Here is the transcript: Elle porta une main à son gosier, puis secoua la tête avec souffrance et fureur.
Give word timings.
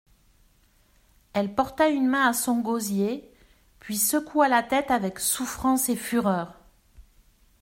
Elle 1.33 1.53
porta 1.53 1.89
une 1.89 2.07
main 2.07 2.27
à 2.27 2.33
son 2.33 2.59
gosier, 2.59 3.31
puis 3.79 3.99
secoua 3.99 4.47
la 4.49 4.63
tête 4.63 4.89
avec 4.89 5.19
souffrance 5.19 5.89
et 5.89 5.95
fureur. 5.95 6.57